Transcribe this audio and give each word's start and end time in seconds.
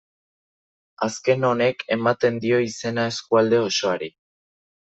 Azken 1.07 1.45
honek 1.49 1.85
ematen 1.97 2.41
dio 2.47 2.63
izena 2.71 3.07
eskualde 3.13 3.63
osoari. 3.69 4.13